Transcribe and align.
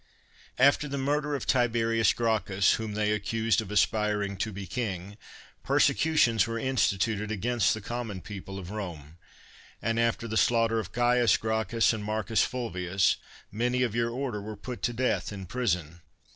After 0.57 0.87
the 0.87 0.97
murder 0.97 1.35
of 1.35 1.45
Tiberius 1.45 2.11
Gracchus, 2.13 2.73
whom 2.73 2.95
they 2.95 3.11
accused 3.11 3.61
of 3.61 3.69
aspiring 3.69 4.35
to 4.37 4.51
be 4.51 4.65
king, 4.65 5.15
persecutions 5.61 6.47
were 6.47 6.57
instituted 6.57 7.29
against 7.29 7.75
the 7.75 7.81
common 7.81 8.19
people 8.19 8.57
of 8.57 8.71
Rome; 8.71 9.17
and 9.79 9.99
after 9.99 10.27
the 10.27 10.37
slaughter 10.37 10.79
of 10.79 10.91
Caius 10.91 11.37
Gracchus 11.37 11.93
and 11.93 12.03
Marcus 12.03 12.43
Fulvius, 12.43 13.17
many 13.51 13.83
of 13.83 13.93
your 13.93 14.09
order 14.09 14.41
were 14.41 14.57
put 14.57 14.81
to 14.81 14.91
death 14.93 15.31
in 15.31 15.45
prison. 15.45 16.01